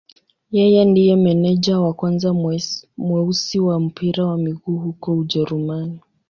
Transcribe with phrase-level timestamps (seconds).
[0.57, 2.31] Yeye ndiye meneja wa kwanza
[3.03, 5.99] mweusi wa mpira wa miguu huko Ujerumani.